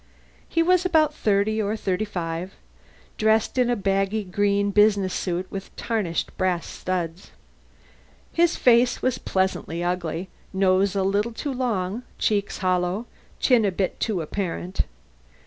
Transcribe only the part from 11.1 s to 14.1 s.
too long, cheeks hollow, chin a bit